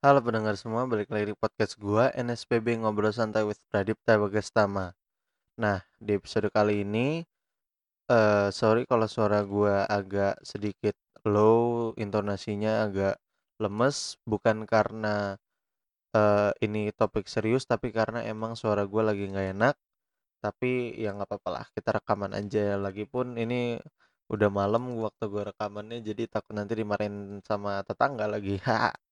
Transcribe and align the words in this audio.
Halo 0.00 0.24
pendengar 0.24 0.56
semua, 0.56 0.88
balik 0.88 1.12
lagi 1.12 1.26
di 1.28 1.36
podcast 1.36 1.76
gua 1.76 2.08
NSPB 2.16 2.80
Ngobrol 2.80 3.12
Santai 3.12 3.44
with 3.44 3.60
Pradipta 3.68 4.16
Bagastama. 4.16 4.96
Nah, 5.60 5.84
di 6.00 6.16
episode 6.16 6.48
kali 6.48 6.88
ini, 6.88 7.20
eh 8.08 8.48
sorry 8.60 8.88
kalau 8.90 9.04
suara 9.16 9.44
gua 9.44 9.84
agak 9.84 10.40
sedikit 10.40 10.96
low, 11.28 11.92
intonasinya 12.00 12.88
agak 12.88 13.20
lemes, 13.60 14.16
bukan 14.24 14.64
karena 14.64 15.36
eh 16.16 16.50
ini 16.64 16.80
topik 16.96 17.28
serius, 17.28 17.68
tapi 17.68 17.92
karena 17.92 18.24
emang 18.24 18.56
suara 18.56 18.88
gua 18.88 19.02
lagi 19.12 19.28
nggak 19.28 19.48
enak. 19.52 19.74
Tapi 20.44 20.96
ya 21.02 21.12
nggak 21.16 21.28
apa-apa 21.28 21.76
kita 21.76 21.90
rekaman 22.00 22.32
aja. 22.40 22.80
Lagipun 22.80 23.36
ini 23.42 23.76
udah 24.32 24.48
malam 24.48 24.82
waktu 25.04 25.24
gua 25.32 25.44
rekamannya, 25.52 25.98
jadi 26.08 26.22
takut 26.32 26.54
nanti 26.56 26.72
dimarahin 26.80 27.44
sama 27.44 27.84
tetangga 27.88 28.26
lagi. 28.34 28.56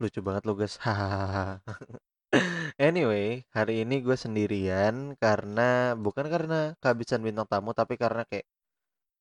Lucu 0.00 0.20
banget 0.26 0.42
lu 0.48 0.52
guys. 0.60 0.74
Anyway, 2.86 3.48
hari 3.56 3.74
ini 3.82 4.04
gue 4.04 4.16
sendirian 4.24 5.16
karena 5.22 5.96
bukan 6.04 6.26
karena 6.34 6.76
kehabisan 6.82 7.24
bintang 7.26 7.48
tamu, 7.48 7.72
tapi 7.72 7.94
karena 8.02 8.22
kayak 8.28 8.46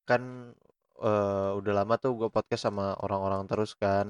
kan 0.10 0.24
eh, 1.08 1.50
udah 1.60 1.74
lama 1.80 1.96
tuh 2.04 2.12
gue 2.20 2.30
podcast 2.36 2.64
sama 2.70 2.96
orang-orang 3.06 3.44
terus 3.52 3.72
kan. 3.84 4.08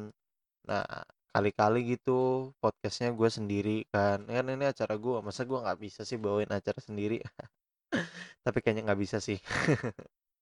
Nah, 0.70 0.86
kali-kali 1.34 1.80
gitu 1.98 2.12
podcastnya 2.64 3.10
gue 3.20 3.30
sendiri 3.38 3.72
kan. 3.94 4.20
Kan 4.36 4.46
ini 4.54 4.66
acara 4.74 4.96
gue, 5.04 5.16
masa 5.28 5.42
gue 5.50 5.60
nggak 5.64 5.80
bisa 5.86 6.02
sih 6.10 6.18
bawain 6.24 6.52
acara 6.54 6.80
sendiri? 6.88 7.18
Tapi 8.46 8.58
kayaknya 8.64 8.84
nggak 8.88 9.02
bisa 9.06 9.18
sih. 9.28 9.38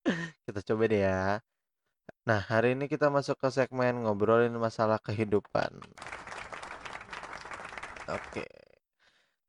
Kita 0.45 0.59
coba 0.67 0.83
deh 0.91 1.01
ya. 1.07 1.41
Nah, 2.25 2.41
hari 2.41 2.73
ini 2.73 2.85
kita 2.89 3.07
masuk 3.13 3.37
ke 3.37 3.49
segmen 3.53 4.01
ngobrolin 4.01 4.53
masalah 4.57 4.97
kehidupan. 4.97 5.71
Oke. 8.09 8.45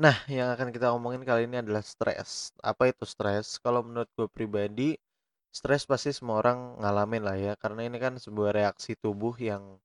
Nah, 0.04 0.16
yang 0.28 0.52
akan 0.52 0.68
kita 0.76 0.92
omongin 0.92 1.24
kali 1.24 1.48
ini 1.48 1.56
adalah 1.64 1.80
stres. 1.80 2.52
Apa 2.60 2.92
itu 2.92 3.08
stres? 3.08 3.56
Kalau 3.64 3.80
menurut 3.80 4.08
gue 4.12 4.28
pribadi, 4.28 4.92
stres 5.48 5.88
pasti 5.88 6.12
semua 6.12 6.44
orang 6.44 6.76
ngalamin 6.80 7.22
lah 7.24 7.36
ya, 7.40 7.52
karena 7.56 7.88
ini 7.88 7.96
kan 7.96 8.20
sebuah 8.20 8.52
reaksi 8.52 8.92
tubuh 9.00 9.32
yang 9.40 9.80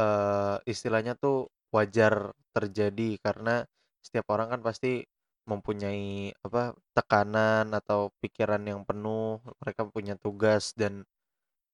eh, 0.00 0.56
istilahnya 0.72 1.14
tuh 1.20 1.52
wajar 1.74 2.32
terjadi 2.56 3.20
karena 3.20 3.64
setiap 4.04 4.26
orang 4.34 4.48
kan 4.56 4.60
pasti 4.64 5.04
mempunyai 5.50 6.32
apa 6.46 6.74
tekanan 6.96 7.70
atau 7.76 8.10
pikiran 8.22 8.62
yang 8.64 8.82
penuh, 8.88 9.40
mereka 9.62 9.82
punya 9.88 10.14
tugas 10.18 10.72
dan 10.80 11.04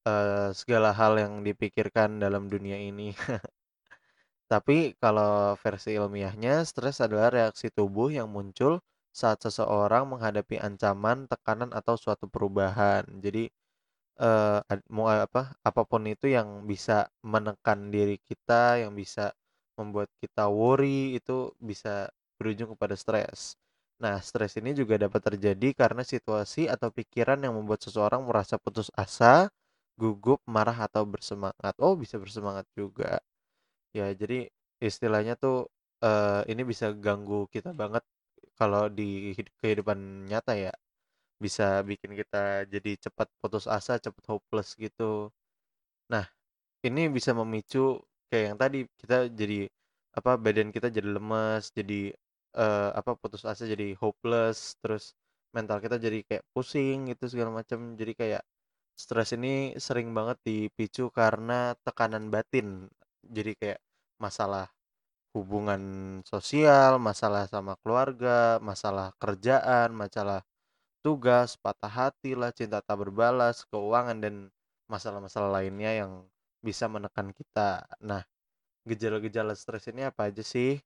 eh, 0.06 0.50
segala 0.61 0.91
hal 1.00 1.12
yang 1.22 1.34
dipikirkan 1.47 2.20
dalam 2.22 2.48
dunia 2.53 2.78
ini. 2.78 3.14
Tapi 4.53 4.92
kalau 5.00 5.56
versi 5.56 5.97
ilmiahnya, 5.97 6.62
stres 6.69 7.00
adalah 7.00 7.33
reaksi 7.33 7.72
tubuh 7.72 8.12
yang 8.12 8.28
muncul 8.28 8.84
saat 9.12 9.41
seseorang 9.44 10.05
menghadapi 10.12 10.61
ancaman, 10.61 11.25
tekanan, 11.28 11.70
atau 11.72 11.97
suatu 11.97 12.28
perubahan. 12.28 13.05
Jadi, 13.25 13.48
eh, 14.20 14.61
ad- 14.72 14.86
mau 14.92 15.09
apa, 15.11 15.55
apa 15.64 15.83
pun 15.89 16.05
itu 16.09 16.27
yang 16.33 16.64
bisa 16.69 17.09
menekan 17.25 17.91
diri 17.94 18.19
kita, 18.22 18.83
yang 18.84 18.92
bisa 18.97 19.33
membuat 19.78 20.11
kita 20.22 20.48
worry, 20.53 21.16
itu 21.19 21.53
bisa 21.61 22.09
berujung 22.41 22.75
kepada 22.77 22.94
stres. 22.98 23.56
Nah, 24.03 24.19
stres 24.22 24.56
ini 24.61 24.72
juga 24.77 24.97
dapat 25.00 25.22
terjadi 25.34 25.69
karena 25.77 26.03
situasi 26.06 26.66
atau 26.69 26.91
pikiran 26.92 27.39
yang 27.44 27.55
membuat 27.56 27.83
seseorang 27.87 28.22
merasa 28.27 28.56
putus 28.61 28.91
asa, 28.98 29.48
gugup, 30.01 30.41
marah, 30.48 30.77
atau 30.87 31.05
bersemangat. 31.09 31.75
Oh, 31.83 31.95
bisa 32.03 32.17
bersemangat 32.23 32.67
juga. 32.79 33.21
Ya, 33.97 34.09
jadi 34.17 34.49
istilahnya 34.83 35.34
tuh 35.41 35.69
eh, 36.05 36.43
ini 36.53 36.62
bisa 36.71 36.87
ganggu 37.05 37.49
kita 37.55 37.71
banget 37.77 38.05
kalau 38.59 38.89
di 38.93 39.33
hid- 39.37 39.53
kehidupan 39.61 39.99
nyata 40.31 40.53
ya. 40.57 40.73
Bisa 41.44 41.65
bikin 41.91 42.12
kita 42.21 42.66
jadi 42.75 42.91
cepat 43.05 43.28
putus 43.43 43.66
asa, 43.71 43.99
cepat 44.03 44.25
hopeless 44.33 44.75
gitu. 44.81 45.33
Nah, 46.12 46.27
ini 46.87 47.03
bisa 47.16 47.33
memicu 47.37 48.00
kayak 48.31 48.45
yang 48.55 48.59
tadi 48.62 48.78
kita 49.00 49.16
jadi 49.41 49.69
apa 50.19 50.33
badan 50.41 50.71
kita 50.77 50.89
jadi 50.93 51.09
lemas, 51.19 51.71
jadi 51.78 52.12
eh, 52.59 52.91
apa 53.00 53.12
putus 53.21 53.43
asa 53.49 53.65
jadi 53.69 53.95
hopeless, 54.03 54.77
terus 54.83 55.15
mental 55.56 55.78
kita 55.84 55.97
jadi 56.00 56.19
kayak 56.28 56.45
pusing 56.55 57.11
gitu 57.12 57.25
segala 57.33 57.50
macam. 57.62 57.95
Jadi 58.00 58.12
kayak 58.21 58.43
stres 58.97 59.34
ini 59.36 59.75
sering 59.78 60.12
banget 60.16 60.38
dipicu 60.47 61.08
karena 61.12 61.75
tekanan 61.86 62.28
batin. 62.32 62.88
Jadi 63.25 63.53
kayak 63.58 63.80
masalah 64.20 64.70
hubungan 65.36 65.82
sosial, 66.26 67.00
masalah 67.00 67.48
sama 67.48 67.75
keluarga, 67.80 68.60
masalah 68.60 69.12
kerjaan, 69.22 69.92
masalah 69.97 70.44
tugas, 71.04 71.56
patah 71.58 71.91
hati 71.91 72.36
lah, 72.38 72.53
cinta 72.54 72.80
tak 72.84 72.98
berbalas, 73.03 73.64
keuangan 73.72 74.19
dan 74.22 74.34
masalah-masalah 74.91 75.50
lainnya 75.62 75.92
yang 76.06 76.12
bisa 76.62 76.86
menekan 76.91 77.32
kita. 77.34 77.84
Nah, 78.03 78.22
gejala-gejala 78.88 79.54
stres 79.59 79.88
ini 79.91 80.06
apa 80.06 80.30
aja 80.30 80.42
sih? 80.44 80.78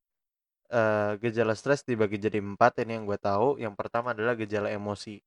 Eh, 0.71 1.13
gejala 1.23 1.55
stres 1.55 1.87
dibagi 1.87 2.19
jadi 2.19 2.39
empat 2.43 2.83
ini 2.83 2.99
yang 2.99 3.05
gue 3.07 3.19
tahu. 3.21 3.59
Yang 3.63 3.75
pertama 3.79 4.15
adalah 4.15 4.35
gejala 4.39 4.69
emosi. 4.75 5.23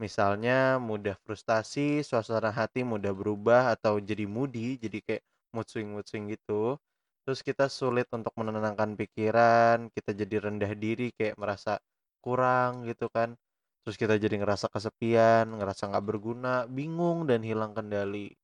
Misalnya 0.00 0.80
mudah 0.80 1.14
frustasi, 1.24 2.02
suasana 2.04 2.50
hati 2.52 2.82
mudah 2.84 3.12
berubah 3.14 3.72
atau 3.76 4.00
jadi 4.02 4.24
moody, 4.28 4.76
jadi 4.80 4.98
kayak 5.04 5.22
mood 5.54 5.66
swing 5.68 5.88
mood 5.92 6.06
swing 6.08 6.26
gitu. 6.32 6.76
Terus 7.24 7.40
kita 7.46 7.70
sulit 7.70 8.08
untuk 8.10 8.34
menenangkan 8.34 8.98
pikiran, 8.98 9.88
kita 9.94 10.10
jadi 10.16 10.36
rendah 10.50 10.72
diri, 10.74 11.14
kayak 11.14 11.38
merasa 11.38 11.78
kurang 12.24 12.82
gitu 12.88 13.06
kan. 13.12 13.38
Terus 13.86 13.96
kita 13.98 14.14
jadi 14.18 14.38
ngerasa 14.42 14.66
kesepian, 14.70 15.46
ngerasa 15.58 15.90
nggak 15.90 16.06
berguna, 16.06 16.66
bingung 16.70 17.26
dan 17.30 17.42
hilang 17.46 17.74
kendali. 17.74 18.34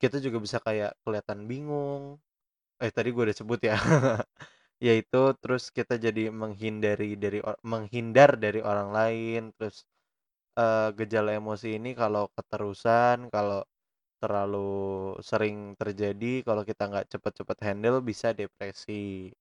Kita 0.00 0.20
juga 0.20 0.38
bisa 0.44 0.58
kayak 0.60 0.92
kelihatan 1.04 1.48
bingung. 1.48 2.20
Eh 2.82 2.92
tadi 2.92 3.10
gue 3.14 3.22
udah 3.28 3.36
sebut 3.36 3.60
ya. 3.64 3.76
Yaitu 4.86 5.22
terus 5.42 5.72
kita 5.72 5.96
jadi 5.96 6.28
menghindari 6.32 7.16
dari 7.16 7.40
menghindar 7.64 8.36
dari 8.36 8.60
orang 8.64 8.90
lain, 8.92 9.42
terus 9.56 9.84
Eee, 10.56 10.88
gejala 10.96 11.36
emosi 11.36 11.76
ini 11.76 11.92
kalau 11.92 12.32
keterusan, 12.32 13.28
kalau 13.28 13.60
terlalu 14.22 14.58
sering 15.24 15.74
terjadi, 15.80 16.44
kalau 16.48 16.62
kita 16.64 16.82
nggak 16.90 17.06
cepet-cepet 17.12 17.58
handle 17.66 17.98
bisa 18.04 18.32
depresi. 18.36 19.32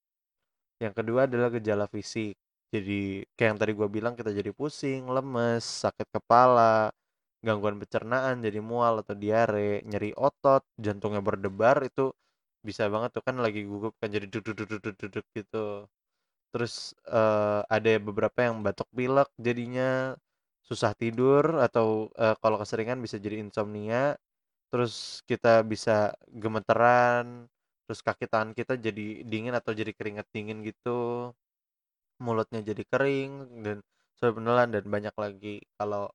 Yang 0.83 0.93
kedua 0.99 1.27
adalah 1.29 1.49
gejala 1.55 1.85
fisik. 1.91 2.35
Jadi 2.75 3.23
kayak 3.37 3.49
yang 3.55 3.59
tadi 3.61 3.73
gua 3.79 3.89
bilang 3.91 4.13
kita 4.19 4.31
jadi 4.35 4.51
pusing, 4.55 5.07
lemes, 5.09 5.63
sakit 5.83 6.07
kepala, 6.15 6.91
gangguan 7.45 7.77
pencernaan, 7.81 8.43
jadi 8.45 8.59
mual 8.63 9.01
atau 9.03 9.15
diare, 9.17 9.83
nyeri 9.87 10.11
otot, 10.17 10.63
jantungnya 10.79 11.21
berdebar 11.25 11.83
itu 11.87 12.11
bisa 12.65 12.87
banget 12.93 13.11
tuh 13.15 13.23
kan 13.27 13.37
lagi 13.39 13.63
gugup 13.69 13.93
kan 14.01 14.09
jadi 14.11 14.27
duk 14.31 14.43
duk 14.47 14.55
duk 14.59 14.67
duk 14.71 14.81
duk 14.85 14.95
duk 15.01 15.11
duk 15.21 15.27
gitu. 15.37 15.65
Terus, 16.53 16.95
eee, 17.09 17.61
ada 17.69 17.89
beberapa 18.01 18.39
yang 18.47 18.61
batuk 18.65 18.87
pilek 18.95 19.29
jadinya 19.39 20.15
susah 20.67 20.91
tidur 20.97 21.45
atau, 21.65 22.09
eee, 22.17 22.35
kalau 22.43 22.57
keseringan 22.61 22.99
bisa 23.05 23.17
jadi 23.21 23.37
insomnia, 23.45 24.17
terus 24.71 25.21
kita 25.29 25.61
bisa 25.65 26.13
gemeteran, 26.29 27.47
terus 27.87 28.01
kaki 28.05 28.25
tangan 28.31 28.51
kita 28.57 28.75
jadi 28.79 29.23
dingin 29.27 29.55
atau 29.57 29.71
jadi 29.77 29.91
keringat 29.97 30.27
dingin 30.35 30.61
gitu, 30.67 31.31
mulutnya 32.25 32.59
jadi 32.69 32.83
kering 32.91 33.31
dan 33.65 33.77
sampai 34.17 34.33
beneran 34.37 34.69
dan 34.75 34.85
banyak 34.87 35.15
lagi. 35.19 35.55
Kalau 35.79 36.11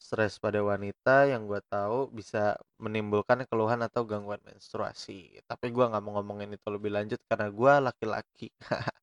stres 0.00 0.36
pada 0.42 0.60
wanita 0.64 1.26
yang 1.32 1.46
gue 1.50 1.60
tahu 1.72 2.10
bisa 2.12 2.58
menimbulkan 2.82 3.44
keluhan 3.50 3.80
atau 3.86 4.02
gangguan 4.08 4.42
menstruasi, 4.46 5.40
tapi 5.50 5.66
gue 5.74 5.84
nggak 5.90 6.02
mau 6.04 6.20
ngomongin 6.20 6.50
itu 6.56 6.68
lebih 6.72 6.92
lanjut 6.96 7.20
karena 7.30 7.48
gue 7.52 7.74
laki-laki. 7.88 8.48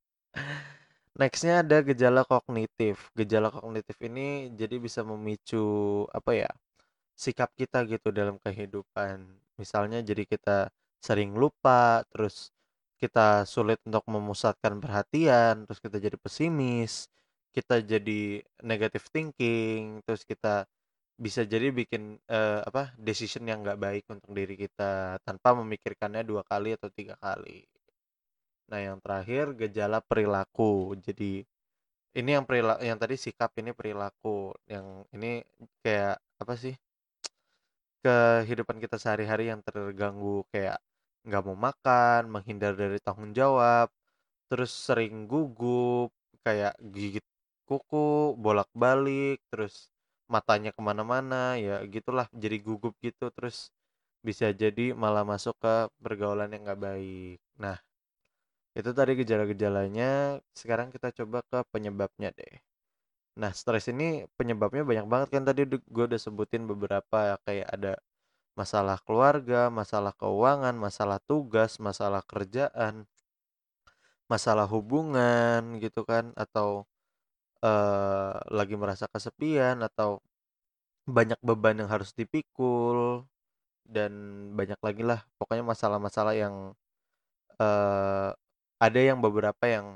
Nextnya 1.19 1.59
ada 1.63 1.77
gejala 1.83 2.21
kognitif. 2.23 3.11
Gejala 3.19 3.51
kognitif 3.51 3.97
ini 4.07 4.51
jadi 4.59 4.75
bisa 4.79 5.03
memicu 5.03 5.63
apa 6.11 6.31
ya 6.35 6.49
sikap 7.15 7.51
kita 7.59 7.83
gitu 7.91 8.09
dalam 8.15 8.39
kehidupan. 8.41 9.17
Misalnya 9.59 9.99
jadi 10.01 10.23
kita 10.25 10.71
sering 11.03 11.35
lupa, 11.37 12.01
terus 12.11 12.49
kita 13.01 13.43
sulit 13.49 13.79
untuk 13.85 14.05
memusatkan 14.07 14.79
perhatian, 14.83 15.65
terus 15.67 15.79
kita 15.83 15.97
jadi 16.01 16.17
pesimis, 16.17 17.09
kita 17.55 17.81
jadi 17.83 18.41
negative 18.63 19.05
thinking, 19.11 20.01
terus 20.05 20.23
kita 20.25 20.65
bisa 21.19 21.45
jadi 21.45 21.69
bikin 21.69 22.17
eh, 22.29 22.61
apa 22.65 22.93
decision 22.97 23.45
yang 23.45 23.61
nggak 23.65 23.79
baik 23.81 24.03
untuk 24.09 24.31
diri 24.33 24.55
kita 24.57 25.21
tanpa 25.27 25.53
memikirkannya 25.59 26.23
dua 26.25 26.41
kali 26.47 26.73
atau 26.77 26.89
tiga 26.93 27.15
kali. 27.21 27.65
Nah, 28.71 28.79
yang 28.79 28.97
terakhir 29.03 29.51
gejala 29.59 29.99
perilaku. 29.99 30.95
Jadi 31.03 31.43
ini 32.19 32.29
yang 32.35 32.45
perilaku 32.47 32.81
yang 32.87 32.99
tadi 32.99 33.15
sikap 33.19 33.51
ini 33.59 33.71
perilaku, 33.75 34.55
yang 34.67 35.03
ini 35.15 35.43
kayak 35.83 36.19
apa 36.41 36.53
sih, 36.55 36.75
kehidupan 38.03 38.77
kita 38.83 38.97
sehari-hari 38.97 39.51
yang 39.53 39.61
terganggu 39.61 40.43
kayak 40.49 40.79
nggak 41.27 41.43
mau 41.45 41.57
makan, 41.69 42.21
menghindar 42.33 42.73
dari 42.73 42.97
tanggung 43.03 43.31
jawab, 43.35 43.87
terus 44.49 44.71
sering 44.73 45.29
gugup, 45.29 46.09
kayak 46.45 46.73
gigit 46.95 47.23
kuku, 47.69 48.35
bolak-balik, 48.39 49.39
terus 49.53 49.93
matanya 50.27 50.71
ke 50.75 50.81
mana-mana, 50.83 51.55
ya 51.61 51.83
gitulah, 51.87 52.27
jadi 52.33 52.57
gugup 52.59 52.95
gitu, 53.05 53.29
terus 53.35 53.69
bisa 54.25 54.49
jadi 54.53 54.93
malah 54.97 55.23
masuk 55.27 55.55
ke 55.61 55.75
pergaulan 56.03 56.51
yang 56.53 56.63
nggak 56.67 56.81
baik. 56.81 57.37
Nah, 57.61 57.77
itu 58.79 58.89
tadi 58.97 59.11
gejala-gejalanya, 59.19 60.39
sekarang 60.61 60.87
kita 60.95 61.07
coba 61.19 61.39
ke 61.51 61.59
penyebabnya 61.73 62.29
deh. 62.39 62.53
Nah, 63.41 63.51
stres 63.55 63.85
ini 63.93 64.27
penyebabnya 64.39 64.83
banyak 64.89 65.07
banget 65.13 65.29
kan 65.33 65.43
tadi 65.49 65.61
gue 65.95 66.05
udah 66.09 66.21
sebutin 66.25 66.63
beberapa 66.71 67.39
kayak 67.47 67.67
ada 67.75 67.93
masalah 68.59 68.97
keluarga, 69.07 69.71
masalah 69.71 70.13
keuangan, 70.21 70.75
masalah 70.85 71.19
tugas, 71.29 71.71
masalah 71.87 72.21
kerjaan, 72.31 73.07
masalah 74.31 74.65
hubungan 74.73 75.61
gitu 75.83 76.01
kan 76.07 76.31
atau 76.43 76.87
eh, 77.65 78.35
lagi 78.57 78.75
merasa 78.81 79.05
kesepian 79.13 79.77
atau 79.87 80.09
banyak 81.17 81.39
beban 81.47 81.75
yang 81.81 81.89
harus 81.93 82.11
dipikul 82.19 83.25
dan 83.85 84.11
banyak 84.59 84.79
lagi 84.87 85.03
lah 85.09 85.19
pokoknya 85.39 85.65
masalah-masalah 85.73 86.33
yang 86.37 86.55
eh, 87.59 88.31
ada 88.85 88.99
yang 89.09 89.19
beberapa 89.25 89.65
yang 89.75 89.87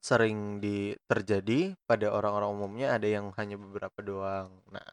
sering 0.00 0.38
di 0.64 0.96
terjadi 1.10 1.76
pada 1.88 2.08
orang-orang 2.16 2.50
umumnya 2.56 2.86
ada 2.96 3.04
yang 3.16 3.26
hanya 3.36 3.56
beberapa 3.60 3.98
doang. 4.00 4.48
Nah, 4.72 4.88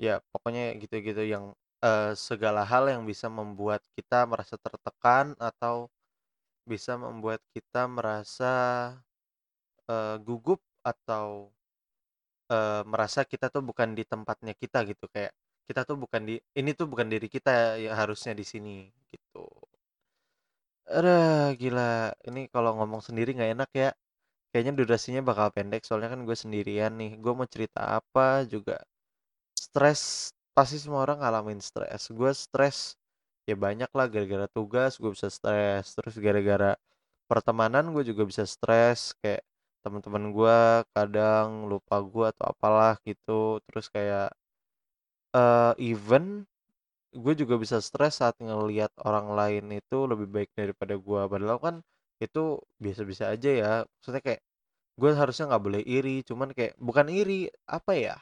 ya 0.00 0.20
pokoknya 0.32 0.76
gitu-gitu 0.82 1.22
yang 1.24 1.44
eh, 1.84 2.12
segala 2.28 2.62
hal 2.66 2.84
yang 2.92 3.02
bisa 3.08 3.26
membuat 3.32 3.80
kita 3.96 4.24
merasa 4.28 4.56
tertekan 4.60 5.26
atau 5.40 5.88
bisa 6.68 6.94
membuat 7.00 7.40
kita 7.54 7.82
merasa 7.90 8.54
eh, 9.90 10.16
gugup 10.26 10.60
atau 10.82 11.52
eh, 12.50 12.82
merasa 12.86 13.20
kita 13.26 13.46
tuh 13.54 13.62
bukan 13.64 13.94
di 13.98 14.04
tempatnya 14.06 14.54
kita 14.56 14.78
gitu 14.90 15.06
kayak 15.10 15.32
kita 15.68 15.80
tuh 15.88 15.96
bukan 15.98 16.22
di 16.28 16.34
ini 16.58 16.70
tuh 16.78 16.86
bukan 16.90 17.06
diri 17.12 17.28
kita 17.30 17.78
yang 17.80 17.94
harusnya 17.98 18.32
di 18.36 18.44
sini 18.46 18.90
gitu. 19.12 19.46
Aduh, 20.90 21.54
gila. 21.60 22.10
Ini 22.26 22.50
kalau 22.50 22.74
ngomong 22.78 23.02
sendiri 23.06 23.30
nggak 23.36 23.52
enak 23.54 23.70
ya. 23.74 23.88
Kayaknya 24.52 24.72
durasinya 24.80 25.22
bakal 25.30 25.48
pendek 25.56 25.82
soalnya 25.86 26.10
kan 26.14 26.22
gue 26.28 26.36
sendirian 26.38 26.92
nih. 27.00 27.12
Gue 27.22 27.32
mau 27.38 27.46
cerita 27.48 27.80
apa 27.98 28.44
juga. 28.48 28.82
Stres, 29.56 30.32
pasti 30.56 30.76
semua 30.82 31.04
orang 31.06 31.20
ngalamin 31.22 31.60
stres. 31.62 32.10
Gue 32.12 32.32
stres, 32.36 32.96
ya 33.48 33.54
banyak 33.58 33.90
lah 33.94 34.06
gara-gara 34.12 34.46
tugas 34.50 34.98
gue 35.02 35.10
bisa 35.14 35.28
stres. 35.32 35.94
Terus 35.96 36.14
gara-gara 36.20 36.76
pertemanan 37.30 37.92
gue 37.94 38.04
juga 38.06 38.24
bisa 38.28 38.44
stres. 38.48 39.14
Kayak 39.22 39.42
teman-teman 39.84 40.24
gue 40.36 40.58
kadang 40.96 41.66
lupa 41.70 41.96
gue 42.04 42.26
atau 42.32 42.44
apalah 42.52 42.96
gitu. 43.08 43.60
Terus 43.68 43.86
kayak 43.92 44.32
eh 45.34 45.72
even 45.78 46.44
gue 47.12 47.34
juga 47.36 47.54
bisa 47.60 47.78
stres 47.84 48.20
saat 48.20 48.36
ngelihat 48.40 48.92
orang 49.04 49.32
lain 49.38 49.64
itu 49.80 49.98
lebih 50.10 50.28
baik 50.34 50.50
daripada 50.56 50.94
gue. 50.96 51.22
Padahal 51.32 51.58
kan 51.60 51.74
itu 52.24 52.60
biasa-biasa 52.82 53.24
aja 53.34 53.50
ya. 53.52 53.72
Maksudnya 53.84 54.22
kayak 54.24 54.42
gue 55.00 55.10
harusnya 55.16 55.44
nggak 55.50 55.64
boleh 55.66 55.82
iri 55.84 56.16
cuman 56.28 56.50
kayak 56.56 56.74
bukan 56.80 57.06
iri 57.12 57.48
apa 57.68 57.92
ya? 57.96 58.16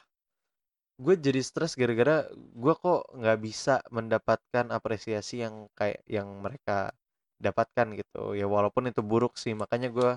Gue 1.01 1.15
jadi 1.17 1.41
stres 1.41 1.73
gara-gara 1.79 2.29
gue 2.35 2.73
kok 2.83 3.01
nggak 3.19 3.39
bisa 3.41 3.75
mendapatkan 3.89 4.65
apresiasi 4.77 5.41
yang 5.45 5.65
kayak 5.79 5.99
yang 6.05 6.27
mereka 6.45 6.93
dapatkan 7.41 7.87
gitu. 7.99 8.37
Ya 8.39 8.45
walaupun 8.45 8.91
itu 8.91 9.01
buruk 9.01 9.33
sih 9.41 9.53
makanya 9.57 9.89
gue 9.97 10.11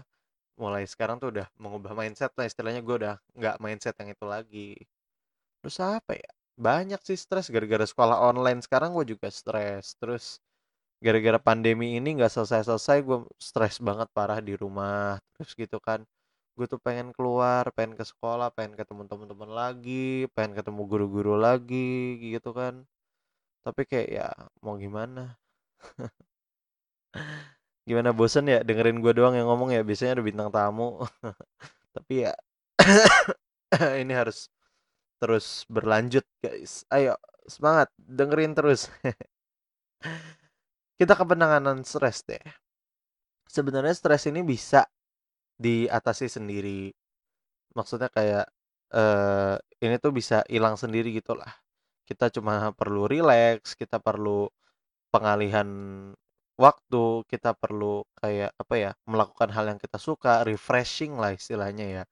mulai 0.60 0.84
sekarang 0.86 1.16
tuh 1.22 1.30
udah 1.34 1.48
mengubah 1.62 1.92
mindset 1.98 2.32
lah. 2.38 2.46
Istilahnya 2.50 2.82
gue 2.86 2.96
udah 3.00 3.14
nggak 3.38 3.56
mindset 3.64 3.94
yang 4.00 4.10
itu 4.14 4.26
lagi. 4.28 4.70
Terus 5.62 5.78
apa 5.82 6.12
ya 6.18 6.30
banyak 6.58 7.00
sih 7.02 7.18
stres 7.18 7.50
gara-gara 7.50 7.86
sekolah 7.86 8.16
online. 8.30 8.60
Sekarang 8.64 8.94
gue 8.96 9.06
juga 9.16 9.28
stres. 9.30 9.94
Terus 10.00 10.38
gara-gara 11.04 11.38
pandemi 11.42 11.98
ini 11.98 12.08
nggak 12.16 12.32
selesai-selesai 12.32 12.98
gue 13.06 13.18
stres 13.38 13.78
banget 13.82 14.08
parah 14.16 14.40
di 14.42 14.54
rumah. 14.58 15.18
Terus 15.36 15.52
gitu 15.58 15.78
kan 15.82 16.02
gue 16.54 16.66
tuh 16.70 16.78
pengen 16.78 17.10
keluar 17.16 17.66
pengen 17.74 17.98
ke 17.98 18.04
sekolah 18.06 18.46
pengen 18.54 18.78
ketemu 18.78 19.10
teman-teman 19.10 19.50
lagi 19.50 20.30
pengen 20.38 20.54
ketemu 20.58 20.82
guru-guru 20.90 21.34
lagi 21.38 22.18
gitu 22.34 22.50
kan. 22.54 22.86
Tapi 23.64 23.82
kayak 23.90 24.08
ya 24.12 24.26
mau 24.64 24.76
gimana? 24.78 25.36
Gimana 27.88 28.10
bosen 28.16 28.48
ya 28.48 28.64
dengerin 28.64 28.98
gue 29.04 29.12
doang 29.12 29.34
yang 29.36 29.46
ngomong 29.50 29.70
ya? 29.76 29.80
Biasanya 29.84 30.12
ada 30.20 30.24
bintang 30.24 30.48
tamu. 30.48 31.04
Tapi 31.96 32.12
ya 32.24 32.32
ini 34.02 34.12
harus 34.16 34.48
terus 35.24 35.64
berlanjut 35.72 36.28
guys 36.44 36.84
ayo 36.92 37.16
semangat 37.48 37.88
dengerin 38.00 38.52
terus. 38.56 38.88
Kita 40.98 41.12
ke 41.18 41.24
penanganan 41.26 41.82
stres 41.84 42.24
deh. 42.24 42.40
Sebenarnya 43.48 43.94
stres 43.94 44.26
ini 44.30 44.40
bisa 44.42 44.86
diatasi 45.60 46.26
sendiri. 46.28 46.90
Maksudnya 47.76 48.10
kayak 48.10 48.46
eh 48.94 49.56
ini 49.84 49.96
tuh 49.98 50.12
bisa 50.14 50.42
hilang 50.48 50.76
sendiri 50.78 51.10
gitu 51.14 51.34
lah. 51.36 51.50
Kita 52.04 52.28
cuma 52.32 52.72
perlu 52.76 53.08
relax 53.08 53.74
kita 53.76 53.98
perlu 54.00 54.48
pengalihan 55.12 55.68
waktu 56.54 57.04
kita 57.26 57.54
perlu 57.58 58.06
kayak 58.22 58.54
apa 58.54 58.74
ya 58.78 58.90
melakukan 59.10 59.50
hal 59.50 59.64
yang 59.74 59.80
kita 59.82 59.98
suka 59.98 60.46
refreshing 60.46 61.18
lah 61.18 61.34
istilahnya 61.34 61.86
ya. 62.02 62.04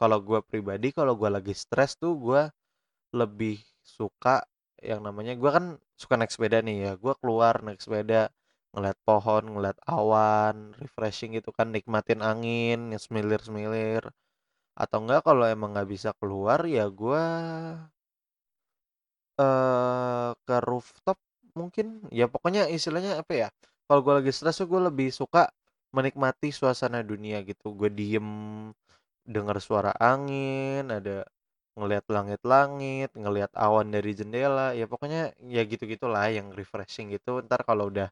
Kalau 0.00 0.18
gue 0.24 0.40
pribadi 0.40 0.92
kalau 0.96 1.12
gue 1.20 1.28
lagi 1.28 1.52
stres 1.52 1.96
tuh 2.00 2.16
gue 2.16 2.42
lebih 3.14 3.56
suka 3.84 4.44
yang 4.80 5.00
namanya 5.04 5.32
gue 5.36 5.50
kan 5.56 5.64
suka 6.00 6.14
naik 6.16 6.32
sepeda 6.32 6.58
nih 6.64 6.76
ya 6.88 6.92
gue 6.96 7.14
keluar 7.20 7.60
naik 7.66 7.80
sepeda 7.84 8.32
ngeliat 8.72 8.98
pohon 9.04 9.44
ngeliat 9.58 9.78
awan 9.84 10.72
refreshing 10.80 11.36
gitu 11.36 11.50
kan 11.52 11.68
nikmatin 11.74 12.20
angin 12.22 12.94
yang 12.94 13.02
semilir 13.02 13.40
semilir 13.42 14.04
atau 14.78 14.98
enggak 15.04 15.22
kalau 15.28 15.44
emang 15.46 15.70
nggak 15.74 15.90
bisa 15.94 16.10
keluar 16.20 16.60
ya 16.64 16.86
gue 16.88 17.24
eh 19.40 20.30
ke 20.46 20.56
rooftop 20.68 21.18
mungkin. 21.58 21.86
Ya 22.14 22.26
pokoknya 22.30 22.68
istilahnya 22.70 23.20
apa 23.22 23.32
ya 23.34 23.48
kalau 23.86 24.00
gue 24.06 24.14
lagi 24.22 24.30
stres 24.34 24.58
tuh 24.60 24.68
gue 24.70 24.80
lebih 24.88 25.08
suka 25.10 25.50
menikmati 25.96 26.48
suasana 26.54 27.00
dunia 27.02 27.42
gitu. 27.46 27.74
Gue 27.74 27.90
diem 27.92 28.28
dengar 29.24 29.58
suara 29.62 29.92
angin 30.00 30.88
ada 30.90 31.24
ngelihat 31.78 32.04
langit-langit 32.10 33.08
ngelihat 33.16 33.52
awan 33.56 33.88
dari 33.94 34.10
jendela 34.18 34.74
ya 34.78 34.84
pokoknya 34.90 35.32
ya 35.54 35.62
gitu 35.66 35.84
gitulah 35.88 36.26
yang 36.30 36.48
refreshing 36.58 37.06
gitu. 37.14 37.40
Ntar 37.46 37.60
kalau 37.68 37.90
udah 37.92 38.08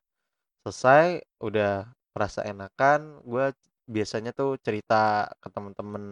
selesai 0.66 1.22
udah 1.42 1.88
merasa 2.14 2.40
enakan 2.50 3.22
gue 3.26 3.46
biasanya 3.90 4.30
tuh 4.36 4.56
cerita 4.66 5.28
ke 5.42 5.48
temen-temen 5.54 6.04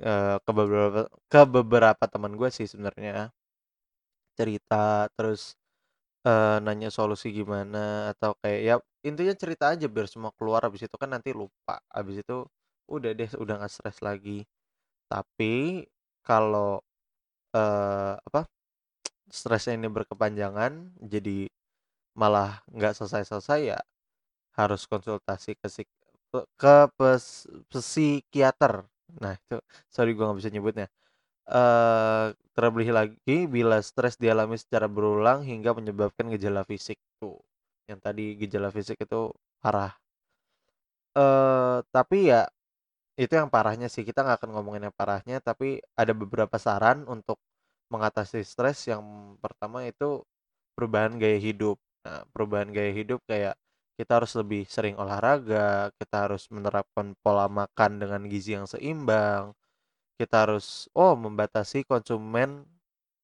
eh, 0.00 0.36
ke 0.44 0.50
beberapa 0.58 1.00
ke 1.32 1.40
beberapa 1.56 2.04
teman 2.12 2.32
gue 2.40 2.48
sih 2.56 2.66
sebenarnya. 2.70 3.30
Cerita 4.36 5.08
terus 5.16 5.56
eh, 6.26 6.58
nanya 6.64 6.90
solusi 6.92 7.32
gimana 7.34 8.12
atau 8.14 8.36
kayak 8.42 8.60
ya 8.68 8.74
intinya 9.08 9.34
cerita 9.36 9.64
aja 9.74 9.86
biar 9.90 10.06
semua 10.10 10.32
keluar 10.38 10.62
habis 10.66 10.84
itu 10.86 10.96
kan 11.00 11.10
nanti 11.14 11.30
lupa 11.36 11.80
habis 11.92 12.20
itu 12.24 12.44
udah 12.90 13.10
deh 13.18 13.30
udah 13.40 13.54
nggak 13.62 13.72
stres 13.72 13.98
lagi. 14.04 14.44
Tapi 15.10 15.84
kalau 16.28 16.82
eh, 17.56 18.14
apa 18.28 18.40
stresnya 19.30 19.74
ini 19.78 19.88
berkepanjangan 19.90 20.72
jadi 21.02 21.48
malah 22.20 22.62
nggak 22.74 22.94
selesai-selesai 22.98 23.60
ya 23.76 23.80
harus 24.58 24.82
konsultasi 24.90 25.52
ke 25.60 25.68
psik 25.68 25.88
ke 26.60 26.76
pes, 26.98 27.46
psikiater. 27.72 28.84
Nah 29.22 29.32
itu 29.38 29.56
sorry 29.90 30.12
gue 30.16 30.24
nggak 30.26 30.38
bisa 30.40 30.50
nyebutnya. 30.54 30.86
Eh 31.48 32.26
terlebih 32.56 32.88
lagi 32.98 33.36
bila 33.50 33.78
stres 33.84 34.16
dialami 34.20 34.56
secara 34.60 34.86
berulang 34.90 35.44
hingga 35.46 35.72
menyebabkan 35.78 36.28
gejala 36.34 36.62
fisik 36.68 36.98
tuh. 37.22 37.38
Yang 37.90 38.00
tadi 38.06 38.24
gejala 38.40 38.68
fisik 38.74 38.98
itu 39.02 39.32
parah. 39.62 39.94
Eh 41.16 41.78
tapi 41.94 42.18
ya 42.30 42.46
itu 43.16 43.32
yang 43.36 43.48
parahnya 43.52 43.88
sih 43.88 44.04
kita 44.04 44.20
nggak 44.24 44.38
akan 44.44 44.50
ngomongin 44.56 44.88
yang 44.90 44.96
parahnya 44.96 45.40
tapi 45.40 45.80
ada 45.96 46.12
beberapa 46.12 46.56
saran 46.60 47.04
untuk 47.08 47.40
mengatasi 47.92 48.44
stres. 48.44 48.86
Yang 48.90 49.02
pertama 49.44 49.84
itu 49.88 50.22
perubahan 50.76 51.16
gaya 51.20 51.38
hidup. 51.40 51.78
Nah 52.06 52.24
perubahan 52.34 52.70
gaya 52.72 52.92
hidup 52.92 53.20
kayak 53.28 53.56
kita 53.96 54.12
harus 54.20 54.32
lebih 54.36 54.68
sering 54.68 54.96
olahraga 55.00 55.88
kita 55.96 56.28
harus 56.28 56.48
menerapkan 56.52 57.16
pola 57.24 57.48
makan 57.48 57.96
dengan 58.02 58.22
gizi 58.28 58.52
yang 58.58 58.68
seimbang 58.68 59.56
kita 60.20 60.48
harus 60.48 60.88
oh 60.96 61.14
membatasi 61.16 61.84
konsumen 61.88 62.64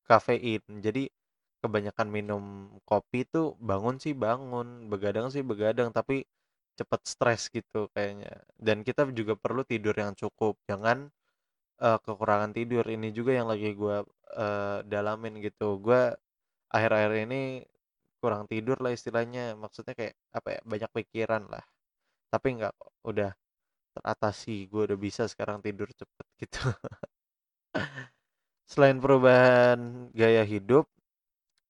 kafein. 0.09 0.63
Jadi 0.85 1.09
kebanyakan 1.65 2.09
minum 2.13 2.43
kopi 2.85 3.25
tuh 3.29 3.57
bangun 3.63 3.97
sih 4.03 4.13
bangun, 4.17 4.91
begadang 4.93 5.29
sih 5.33 5.43
begadang, 5.47 5.89
tapi 5.95 6.27
cepet 6.79 7.01
stres 7.05 7.43
gitu 7.53 7.89
kayaknya. 7.93 8.33
Dan 8.57 8.83
kita 8.87 9.09
juga 9.13 9.35
perlu 9.37 9.63
tidur 9.67 9.95
yang 9.97 10.13
cukup, 10.17 10.59
jangan 10.69 11.09
uh, 11.83 11.99
kekurangan 12.01 12.51
tidur. 12.57 12.85
Ini 12.87 13.09
juga 13.13 13.33
yang 13.37 13.49
lagi 13.51 13.75
gue 13.77 13.97
uh, 14.37 14.79
dalamin 14.87 15.43
gitu. 15.45 15.79
Gue 15.83 16.13
akhir-akhir 16.73 17.13
ini 17.29 17.43
kurang 18.23 18.47
tidur 18.49 18.79
lah 18.81 18.93
istilahnya. 18.95 19.59
Maksudnya 19.59 19.95
kayak 19.99 20.15
apa 20.33 20.49
ya? 20.59 20.61
Banyak 20.65 20.91
pikiran 20.95 21.43
lah. 21.53 21.65
Tapi 22.33 22.49
nggak 22.61 22.75
udah 23.09 23.31
teratasi. 23.97 24.71
Gue 24.73 24.89
udah 24.89 24.99
bisa 24.99 25.27
sekarang 25.29 25.61
tidur 25.61 25.89
cepet 25.93 26.27
gitu. 26.43 26.63
Selain 28.73 28.97
perubahan 28.97 30.09
gaya 30.17 30.45
hidup, 30.49 30.89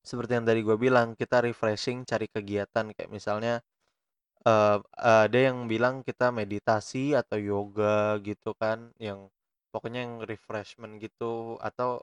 seperti 0.07 0.39
yang 0.39 0.47
tadi 0.47 0.63
gue 0.63 0.77
bilang, 0.79 1.19
kita 1.19 1.43
refreshing 1.43 2.07
cari 2.07 2.31
kegiatan 2.31 2.95
kayak 2.95 3.11
misalnya 3.11 3.59
uh, 4.47 4.79
ada 4.99 5.39
yang 5.39 5.67
bilang 5.71 6.03
kita 6.07 6.31
meditasi 6.35 7.15
atau 7.17 7.39
yoga 7.41 8.19
gitu 8.23 8.55
kan, 8.59 8.91
yang 9.01 9.29
pokoknya 9.73 10.07
yang 10.07 10.15
refreshment 10.27 11.01
gitu 11.03 11.57
atau 11.61 12.03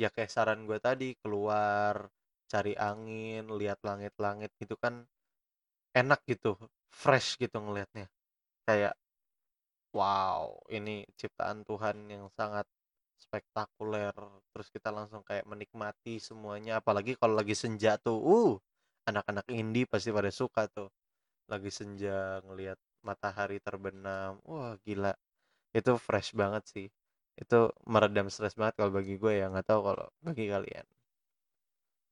ya 0.00 0.08
kayak 0.14 0.32
saran 0.32 0.64
gue 0.68 0.78
tadi 0.80 1.16
keluar 1.22 2.08
cari 2.50 2.74
angin, 2.78 3.46
lihat 3.60 3.78
langit-langit 3.84 4.50
gitu 4.60 4.74
kan 4.80 5.06
enak 5.96 6.20
gitu, 6.26 6.56
fresh 6.90 7.36
gitu 7.42 7.56
ngelihatnya. 7.62 8.06
Kayak 8.68 8.94
wow, 9.94 10.58
ini 10.70 11.06
ciptaan 11.18 11.66
Tuhan 11.66 11.96
yang 12.10 12.26
sangat 12.38 12.66
spektakuler. 13.18 14.14
Terus 14.54 14.68
kita 14.74 14.90
langsung 14.94 15.22
kayak 15.26 15.46
menikmati 15.46 16.18
semuanya, 16.22 16.80
apalagi 16.82 17.14
kalau 17.20 17.34
lagi 17.38 17.54
senja 17.58 17.98
tuh. 18.00 18.18
Uh, 18.22 18.52
anak-anak 19.08 19.46
indie 19.50 19.88
pasti 19.88 20.14
pada 20.14 20.30
suka 20.30 20.70
tuh. 20.70 20.88
Lagi 21.50 21.70
senja 21.74 22.40
ngelihat 22.46 22.78
matahari 23.02 23.58
terbenam. 23.66 24.38
Wah, 24.48 24.78
gila. 24.86 25.12
Itu 25.74 25.98
fresh 26.06 26.30
banget 26.40 26.64
sih. 26.72 26.86
Itu 27.42 27.74
meredam 27.92 28.26
stres 28.32 28.54
banget 28.60 28.74
kalau 28.78 28.92
bagi 28.98 29.14
gue 29.22 29.32
ya, 29.40 29.46
nggak 29.52 29.66
tahu 29.70 29.80
kalau 29.88 30.06
bagi 30.26 30.46
kalian. 30.54 30.86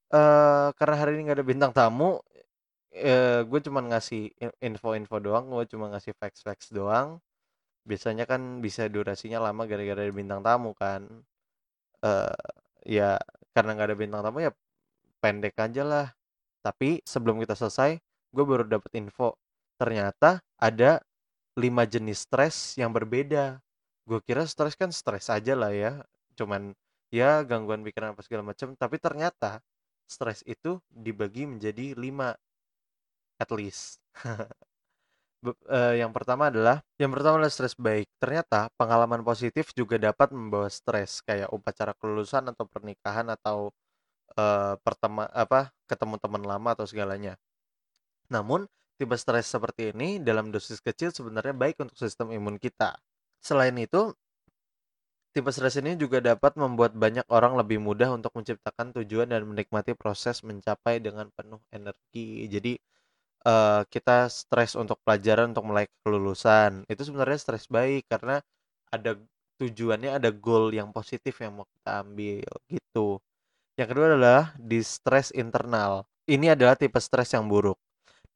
Uh, 0.08 0.72
karena 0.78 0.96
hari 1.00 1.10
ini 1.20 1.28
nggak 1.28 1.38
ada 1.38 1.46
bintang 1.46 1.72
tamu, 1.76 2.16
uh, 2.96 3.40
gue 3.44 3.60
cuma 3.66 3.80
ngasih 3.84 4.32
info-info 4.64 5.16
doang, 5.20 5.44
gue 5.52 5.64
cuma 5.68 5.92
ngasih 5.92 6.16
facts-facts 6.16 6.72
doang 6.72 7.20
biasanya 7.88 8.28
kan 8.28 8.60
bisa 8.60 8.84
durasinya 8.92 9.40
lama 9.48 9.64
gara-gara 9.64 10.04
ada 10.04 10.12
bintang 10.12 10.44
tamu 10.44 10.76
kan 10.76 11.08
uh, 12.04 12.36
ya 12.84 13.16
karena 13.56 13.70
nggak 13.72 13.88
ada 13.88 13.96
bintang 13.96 14.20
tamu 14.20 14.44
ya 14.44 14.52
pendek 15.24 15.56
aja 15.56 15.82
lah 15.88 16.06
tapi 16.60 17.00
sebelum 17.08 17.40
kita 17.40 17.56
selesai 17.56 17.96
gue 18.34 18.44
baru 18.44 18.64
dapat 18.68 18.92
info 18.98 19.36
ternyata 19.80 20.42
ada 20.58 21.00
lima 21.58 21.84
jenis 21.88 22.26
stres 22.28 22.78
yang 22.78 22.92
berbeda 22.94 23.58
gue 24.08 24.20
kira 24.24 24.46
stres 24.48 24.74
kan 24.78 24.90
stres 24.94 25.28
aja 25.28 25.54
lah 25.58 25.72
ya 25.74 25.92
cuman 26.38 26.72
ya 27.12 27.42
gangguan 27.44 27.82
pikiran 27.82 28.14
apa 28.14 28.22
segala 28.24 28.42
macam 28.52 28.72
tapi 28.78 28.96
ternyata 29.00 29.60
stres 30.08 30.40
itu 30.48 30.80
dibagi 30.88 31.44
menjadi 31.44 31.92
lima 31.98 32.32
at 33.38 33.50
least 33.52 34.00
uh, 35.46 35.94
yang 35.94 36.10
pertama 36.10 36.50
adalah 36.50 36.82
yang 36.98 37.10
pertama 37.14 37.38
adalah 37.42 37.52
stres 37.52 37.74
baik. 37.78 38.08
Ternyata 38.18 38.70
pengalaman 38.74 39.22
positif 39.22 39.70
juga 39.76 39.96
dapat 40.00 40.34
membawa 40.34 40.66
stres 40.70 41.22
kayak 41.22 41.50
upacara 41.54 41.94
kelulusan 41.98 42.50
atau 42.50 42.64
pernikahan 42.66 43.26
atau 43.30 43.70
uh, 44.38 44.74
pertama 44.82 45.28
apa 45.30 45.70
ketemu 45.86 46.16
teman 46.20 46.42
lama 46.44 46.68
atau 46.74 46.86
segalanya. 46.88 47.38
Namun, 48.32 48.68
tipe 48.98 49.14
stres 49.16 49.46
seperti 49.48 49.94
ini 49.94 50.18
dalam 50.22 50.50
dosis 50.54 50.80
kecil 50.82 51.14
sebenarnya 51.14 51.54
baik 51.54 51.76
untuk 51.82 51.96
sistem 51.96 52.32
imun 52.34 52.56
kita. 52.60 52.98
Selain 53.40 53.74
itu, 53.78 54.12
tipe 55.32 55.50
stres 55.54 55.78
ini 55.80 55.94
juga 55.96 56.18
dapat 56.20 56.56
membuat 56.58 56.92
banyak 56.96 57.26
orang 57.30 57.54
lebih 57.60 57.78
mudah 57.80 58.10
untuk 58.12 58.32
menciptakan 58.36 58.92
tujuan 59.00 59.30
dan 59.30 59.46
menikmati 59.46 59.94
proses 59.94 60.42
mencapai 60.42 60.98
dengan 61.00 61.30
penuh 61.32 61.62
energi. 61.72 62.48
Jadi, 62.50 62.72
uh, 63.46 63.82
kita 63.88 64.26
stres 64.32 64.74
untuk 64.74 64.98
pelajaran 65.04 65.52
untuk 65.52 65.66
mulai 65.68 65.86
kelulusan 66.02 66.82
itu 66.90 67.02
sebenarnya 67.06 67.38
stres 67.38 67.66
baik 67.70 68.08
karena 68.10 68.42
ada 68.90 69.18
tujuannya 69.60 70.18
ada 70.18 70.30
goal 70.32 70.70
yang 70.72 70.90
positif 70.94 71.38
yang 71.42 71.58
mau 71.60 71.66
kita 71.78 72.02
ambil 72.06 72.46
gitu 72.70 73.08
yang 73.78 73.88
kedua 73.90 74.14
adalah 74.14 74.42
distress 74.58 75.30
internal 75.34 76.06
ini 76.26 76.50
adalah 76.54 76.74
tipe 76.78 76.98
stres 76.98 77.34
yang 77.34 77.46
buruk 77.46 77.78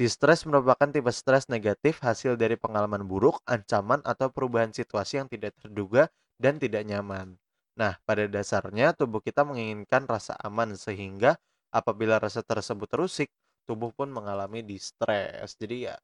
Distress 0.01 0.49
merupakan 0.49 0.89
tipe 0.89 1.13
stres 1.13 1.47
negatif 1.53 2.03
hasil 2.03 2.35
dari 2.41 2.57
pengalaman 2.59 3.05
buruk, 3.07 3.39
ancaman, 3.47 4.01
atau 4.03 4.33
perubahan 4.33 4.73
situasi 4.73 5.23
yang 5.23 5.29
tidak 5.31 5.55
terduga 5.61 6.09
dan 6.41 6.59
tidak 6.59 6.83
nyaman. 6.89 7.39
Nah, 7.79 7.97
pada 8.05 8.27
dasarnya 8.29 8.93
tubuh 8.93 9.23
kita 9.25 9.47
menginginkan 9.47 10.05
rasa 10.05 10.37
aman 10.43 10.77
sehingga 10.77 11.39
apabila 11.73 12.21
rasa 12.21 12.45
tersebut 12.45 12.89
terusik, 12.91 13.31
tubuh 13.65 13.95
pun 13.95 14.11
mengalami 14.13 14.61
distress. 14.65 15.57
Jadi 15.57 15.89
ya 15.89 15.97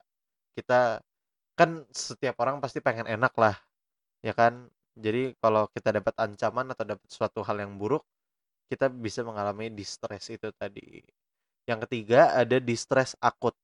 kita 0.57 1.03
kan 1.59 1.85
setiap 1.93 2.39
orang 2.41 2.63
pasti 2.63 2.81
pengen 2.81 3.09
enak 3.09 3.35
lah, 3.37 3.57
ya 4.25 4.33
kan? 4.37 4.69
Jadi 4.99 5.35
kalau 5.43 5.71
kita 5.73 5.95
dapat 5.95 6.15
ancaman 6.19 6.73
atau 6.75 6.85
dapat 6.87 7.09
suatu 7.11 7.41
hal 7.47 7.63
yang 7.63 7.79
buruk, 7.79 8.03
kita 8.71 8.89
bisa 8.93 9.23
mengalami 9.27 9.71
distress 9.73 10.31
itu 10.33 10.51
tadi. 10.57 11.03
Yang 11.69 11.89
ketiga 11.89 12.35
ada 12.35 12.59
distress 12.63 13.15
akut. 13.21 13.55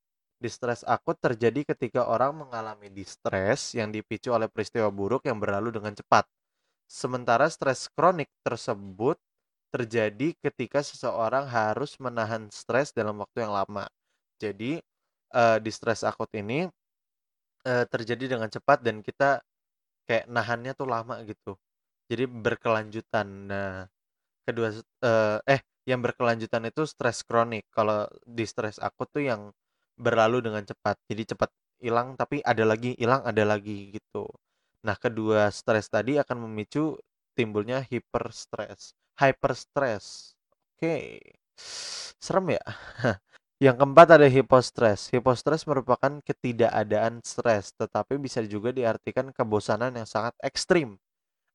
Distress 0.45 0.85
akut 0.85 1.17
terjadi 1.17 1.65
ketika 1.73 2.05
orang 2.05 2.37
mengalami 2.37 2.93
distress 2.93 3.73
yang 3.73 3.89
dipicu 3.89 4.29
oleh 4.29 4.45
peristiwa 4.45 4.93
buruk 4.93 5.25
yang 5.25 5.41
berlalu 5.41 5.73
dengan 5.73 5.97
cepat. 5.97 6.29
Sementara 6.85 7.49
stres 7.49 7.89
kronik 7.89 8.29
tersebut 8.45 9.17
terjadi 9.73 10.37
ketika 10.45 10.85
seseorang 10.85 11.49
harus 11.49 11.97
menahan 11.97 12.53
stres 12.53 12.93
dalam 12.93 13.25
waktu 13.25 13.49
yang 13.49 13.57
lama. 13.57 13.89
Jadi, 14.37 14.85
uh, 15.33 15.57
di 15.65 15.71
stres 15.73 16.05
akut 16.05 16.29
ini 16.37 16.69
uh, 17.65 17.85
terjadi 17.89 18.37
dengan 18.37 18.53
cepat 18.53 18.85
dan 18.85 19.01
kita 19.01 19.41
kayak 20.05 20.29
nahannya 20.29 20.77
tuh 20.77 20.87
lama 20.93 21.25
gitu. 21.25 21.57
Jadi 22.13 22.29
berkelanjutan. 22.29 23.27
Nah, 23.49 23.89
kedua 24.45 24.77
uh, 24.77 25.41
eh 25.49 25.65
yang 25.89 26.05
berkelanjutan 26.05 26.69
itu 26.69 26.85
stres 26.85 27.25
kronik. 27.25 27.65
Kalau 27.73 28.05
di 28.29 28.45
stres 28.45 28.77
akut 28.77 29.09
tuh 29.09 29.25
yang 29.25 29.49
berlalu 29.99 30.45
dengan 30.45 30.63
cepat. 30.67 30.97
Jadi 31.11 31.35
cepat 31.35 31.51
hilang 31.83 32.17
tapi 32.17 32.41
ada 32.45 32.65
lagi 32.67 32.97
hilang 32.97 33.23
ada 33.27 33.45
lagi 33.47 33.95
gitu. 33.97 34.27
Nah, 34.87 34.97
kedua 34.99 35.49
stres 35.53 35.89
tadi 35.89 36.17
akan 36.21 36.49
memicu 36.49 36.97
timbulnya 37.37 37.83
hiperstres 37.87 38.95
hyperstress. 39.19 40.35
Oke. 40.75 41.19
Serem 42.19 42.59
ya? 42.59 42.65
Yang 43.65 43.77
keempat 43.81 44.09
ada 44.19 44.27
hipostres. 44.27 45.09
Hipostres 45.15 45.65
merupakan 45.71 46.19
ketidakadaan 46.27 47.23
stres, 47.23 47.71
tetapi 47.79 48.19
bisa 48.19 48.43
juga 48.45 48.75
diartikan 48.75 49.31
kebosanan 49.31 49.95
yang 49.95 50.09
sangat 50.11 50.35
ekstrim. 50.43 50.99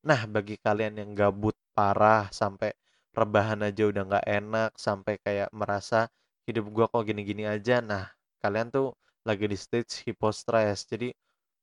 Nah, 0.08 0.24
bagi 0.24 0.56
kalian 0.56 0.96
yang 0.96 1.10
gabut 1.12 1.54
parah 1.76 2.32
sampai 2.32 2.72
rebahan 3.12 3.60
aja 3.68 3.84
udah 3.92 4.02
nggak 4.08 4.26
enak, 4.26 4.70
sampai 4.80 5.20
kayak 5.20 5.50
merasa 5.52 6.08
hidup 6.48 6.72
gua 6.72 6.86
kok 6.88 7.04
gini-gini 7.04 7.44
aja. 7.44 7.84
Nah, 7.84 8.08
kalian 8.40 8.72
tuh 8.72 8.96
lagi 9.28 9.44
di 9.46 9.54
stage 9.54 10.02
hipostres. 10.08 10.88
Jadi 10.88 11.12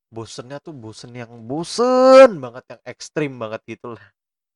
bosennya 0.07 0.61
tuh 0.63 0.71
bosen 0.71 1.11
yang 1.11 1.33
bosen 1.43 2.39
banget, 2.39 2.63
yang 2.71 2.81
ekstrim 2.87 3.33
banget 3.35 3.61
gitu 3.67 3.97
lah. 3.97 4.05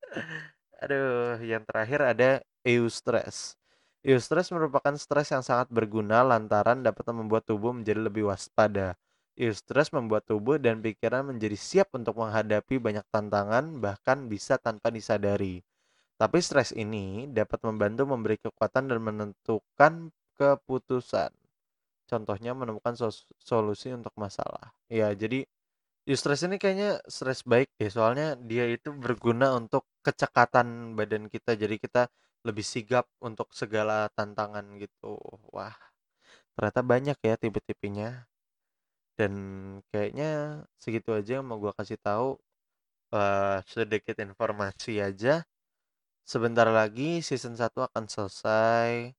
Aduh, 0.81 1.37
yang 1.43 1.61
terakhir 1.67 1.99
ada 2.01 2.29
eustress. 2.65 3.57
Eustress 4.01 4.49
merupakan 4.49 4.97
stres 4.97 5.29
yang 5.29 5.45
sangat 5.45 5.69
berguna 5.69 6.25
lantaran 6.25 6.81
dapat 6.81 7.05
membuat 7.13 7.45
tubuh 7.45 7.69
menjadi 7.69 8.01
lebih 8.01 8.33
waspada. 8.33 8.97
Eustress 9.37 9.93
membuat 9.93 10.25
tubuh 10.25 10.57
dan 10.57 10.81
pikiran 10.81 11.21
menjadi 11.21 11.53
siap 11.53 11.93
untuk 11.93 12.17
menghadapi 12.17 12.81
banyak 12.81 13.05
tantangan, 13.13 13.77
bahkan 13.77 14.25
bisa 14.25 14.57
tanpa 14.57 14.89
disadari. 14.89 15.61
Tapi 16.17 16.37
stres 16.41 16.73
ini 16.73 17.29
dapat 17.29 17.61
membantu 17.65 18.05
memberi 18.09 18.37
kekuatan 18.41 18.89
dan 18.89 18.99
menentukan 19.01 20.13
keputusan. 20.37 21.40
Contohnya 22.11 22.51
menemukan 22.51 22.93
solusi 23.39 23.95
untuk 23.95 24.11
masalah. 24.19 24.75
Ya, 24.91 25.07
jadi 25.15 25.47
Eustress 26.09 26.41
ini 26.43 26.57
kayaknya 26.57 26.97
stres 27.05 27.45
baik 27.45 27.69
ya, 27.77 27.89
soalnya 27.93 28.33
dia 28.49 28.65
itu 28.67 28.89
berguna 28.89 29.53
untuk 29.53 29.85
kecekatan 30.01 30.97
badan 30.97 31.29
kita, 31.29 31.53
jadi 31.53 31.77
kita 31.77 32.09
lebih 32.41 32.65
sigap 32.65 33.05
untuk 33.21 33.53
segala 33.53 34.09
tantangan 34.17 34.65
gitu. 34.81 35.15
Wah, 35.53 35.77
ternyata 36.57 36.81
banyak 36.81 37.17
ya 37.21 37.35
tipe-tipenya. 37.37 38.25
Dan 39.13 39.33
kayaknya 39.93 40.29
segitu 40.81 41.13
aja 41.13 41.39
yang 41.39 41.45
mau 41.47 41.61
gue 41.61 41.73
kasih 41.77 41.99
tahu. 42.01 42.41
Uh, 43.11 43.59
sedikit 43.67 44.15
informasi 44.17 45.03
aja. 45.03 45.45
Sebentar 46.25 46.65
lagi 46.71 47.21
season 47.21 47.53
1 47.59 47.85
akan 47.87 48.05
selesai. 48.09 49.13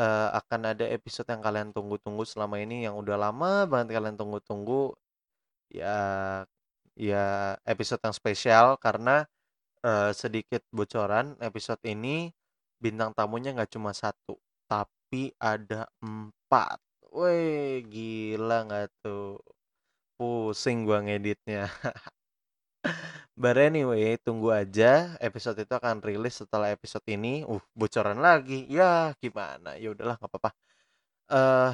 Eee, 0.00 0.28
akan 0.40 0.62
ada 0.72 0.86
episode 0.88 1.28
yang 1.28 1.44
kalian 1.44 1.70
tunggu-tunggu 1.76 2.24
selama 2.24 2.56
ini, 2.64 2.88
yang 2.88 2.96
udah 2.96 3.16
lama 3.20 3.68
banget 3.68 4.00
kalian 4.00 4.16
tunggu-tunggu. 4.16 4.96
Ya 5.72 5.96
ya 6.98 7.56
episode 7.68 8.02
yang 8.04 8.16
spesial 8.16 8.76
karena, 8.82 9.26
eee, 9.86 10.12
sedikit 10.16 10.62
bocoran, 10.74 11.36
episode 11.44 11.80
ini 11.88 12.30
bintang 12.82 13.12
tamunya 13.16 13.52
nggak 13.56 13.72
cuma 13.76 13.92
1, 13.96 14.38
tapi 14.70 15.32
ada 15.40 15.88
4. 16.04 16.78
Weh, 17.14 17.82
gila 17.88 18.66
nggak 18.68 18.86
tuh? 19.04 19.40
Pusing 20.20 20.84
gua 20.88 21.00
ngeditnya. 21.04 21.68
But 23.40 23.56
anyway, 23.56 24.20
tunggu 24.20 24.52
aja 24.52 25.16
episode 25.16 25.56
itu 25.64 25.72
akan 25.72 26.04
rilis 26.04 26.44
setelah 26.44 26.68
episode 26.76 27.00
ini. 27.08 27.40
Uh, 27.48 27.56
bocoran 27.72 28.20
lagi. 28.20 28.68
Ya, 28.68 29.16
gimana? 29.16 29.80
Ya 29.80 29.96
udahlah, 29.96 30.20
nggak 30.20 30.28
apa-apa. 30.28 30.50
Eh 31.32 31.72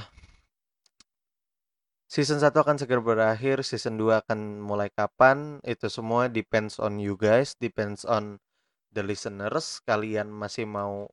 season 2.06 2.38
1 2.38 2.54
akan 2.62 2.76
segera 2.78 3.02
berakhir, 3.02 3.66
season 3.66 3.98
2 3.98 4.22
akan 4.22 4.62
mulai 4.62 4.94
kapan, 4.94 5.58
itu 5.66 5.90
semua 5.90 6.30
depends 6.30 6.78
on 6.78 7.02
you 7.02 7.18
guys, 7.18 7.58
depends 7.58 8.06
on 8.06 8.38
the 8.94 9.02
listeners. 9.02 9.82
Kalian 9.82 10.30
masih 10.30 10.70
mau 10.70 11.10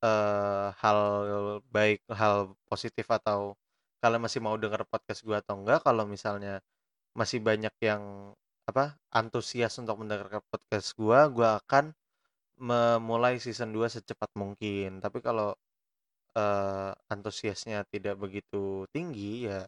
eh 0.00 0.68
hal 0.82 1.00
baik, 1.68 2.00
hal 2.08 2.56
positif 2.70 3.06
atau 3.12 3.60
kalian 4.02 4.22
masih 4.24 4.40
mau 4.40 4.56
denger 4.56 4.82
podcast 4.88 5.20
gua 5.26 5.44
atau 5.44 5.60
enggak. 5.60 5.84
Kalau 5.84 6.04
misalnya 6.08 6.64
masih 7.12 7.38
banyak 7.44 7.74
yang 7.84 8.32
apa, 8.68 8.96
antusias 9.14 9.74
untuk 9.82 9.98
mendengarkan 10.02 10.42
podcast 10.52 10.94
gua, 10.98 11.26
gua 11.32 11.58
akan 11.62 11.90
memulai 12.60 13.38
season 13.42 13.70
2 13.76 13.88
secepat 13.92 14.30
mungkin. 14.38 15.00
Tapi 15.04 15.18
kalau, 15.24 15.54
eee, 16.36 16.92
antusiasnya 17.12 17.84
tidak 17.92 18.16
begitu 18.20 18.86
tinggi, 18.94 19.48
ya 19.50 19.66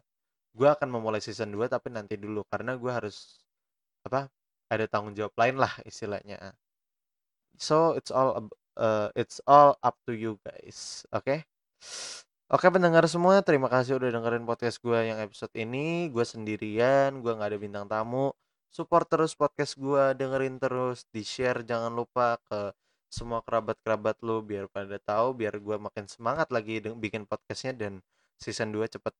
gua 0.57 0.75
akan 0.77 0.89
memulai 0.95 1.21
season 1.23 1.51
2 1.55 1.67
tapi 1.71 1.89
nanti 1.93 2.15
dulu, 2.19 2.43
karena 2.51 2.75
gua 2.79 2.99
harus 3.03 3.41
apa, 4.07 4.29
ada 4.73 4.85
tanggung 4.91 5.15
jawab 5.17 5.35
lain 5.39 5.57
lah 5.61 5.73
istilahnya. 5.87 6.55
So, 7.59 7.93
it's 7.95 8.11
all 8.11 8.49
eee, 8.79 9.09
it's 9.15 9.39
all 9.47 9.79
up 9.83 9.95
to 10.07 10.13
you 10.13 10.39
guys, 10.43 11.05
oke? 11.15 11.45
Oke 12.53 12.69
pendengar 12.69 13.01
semua, 13.09 13.41
terima 13.41 13.65
kasih 13.73 13.97
udah 13.97 14.13
dengerin 14.13 14.45
podcast 14.45 14.77
gua 14.85 15.01
yang 15.01 15.17
episode 15.17 15.49
ini. 15.57 16.13
Gua 16.13 16.21
sendirian, 16.21 17.17
gua 17.25 17.33
nggak 17.41 17.49
ada 17.49 17.57
bintang 17.57 17.85
tamu. 17.89 18.29
Support 18.75 19.07
terus 19.07 19.31
podcast 19.39 19.79
gua, 19.79 20.11
dengerin 20.11 20.59
terus, 20.59 21.07
di-share 21.15 21.63
jangan 21.63 21.95
lupa 21.95 22.35
ke 22.43 22.75
semua 23.07 23.39
kerabat-kerabat 23.39 24.19
lu 24.19 24.43
biar 24.43 24.67
pada 24.67 24.99
tahu, 24.99 25.31
biar 25.31 25.55
gua 25.63 25.79
makin 25.79 26.11
semangat 26.11 26.51
lagi 26.51 26.83
bikin 26.83 27.23
podcast-nya 27.23 27.71
dan 27.71 28.03
season 28.35 28.75
2 28.75 28.83
cepet 28.91 29.15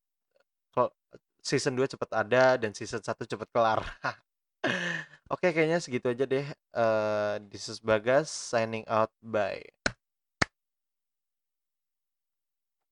season 1.40 1.80
2 1.80 1.88
cepet 1.88 2.10
ada 2.12 2.60
dan 2.60 2.76
season 2.76 3.00
1 3.00 3.16
cepet 3.32 3.48
kelar. 3.56 3.80
Oke, 5.34 5.56
kayaknya 5.56 5.80
segitu 5.80 6.12
aja 6.12 6.28
deh. 6.28 6.44
Eee, 6.76 7.34
this 7.48 7.72
is 7.72 7.80
Bagas 7.80 8.28
signing 8.28 8.84
out, 8.92 9.16
bye. 9.24 9.64